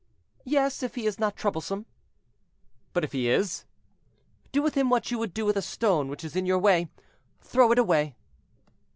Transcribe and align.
"Yes; 0.45 0.81
if 0.81 0.95
he 0.95 1.05
is 1.05 1.19
not 1.19 1.35
troublesome." 1.35 1.85
"But 2.91 3.03
if 3.03 3.11
he 3.11 3.29
is?" 3.29 3.65
"Do 4.51 4.63
with 4.63 4.73
him 4.73 4.89
what 4.89 5.11
you 5.11 5.19
would 5.19 5.31
do 5.31 5.45
with 5.45 5.55
a 5.55 5.61
stone 5.61 6.07
which 6.07 6.23
is 6.23 6.35
in 6.35 6.47
your 6.47 6.57
way—throw 6.57 7.71
it 7.71 7.77
away." 7.77 8.15